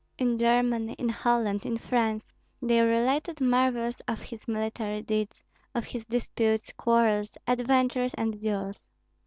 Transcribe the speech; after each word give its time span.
In 0.17 0.39
Germany, 0.39 0.93
in 0.97 1.09
Holland, 1.09 1.63
in 1.63 1.77
France, 1.77 2.25
they 2.59 2.81
related 2.81 3.39
marvels 3.39 4.01
of 4.07 4.19
his 4.19 4.47
military 4.47 5.03
deeds, 5.03 5.43
of 5.75 5.85
his 5.85 6.07
disputes, 6.07 6.71
quarrels, 6.75 7.37
adventures, 7.45 8.15
and 8.15 8.41
duels. 8.41 8.81